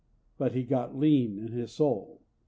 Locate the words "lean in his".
0.97-1.73